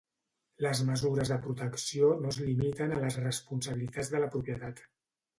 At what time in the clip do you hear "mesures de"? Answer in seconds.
0.85-1.35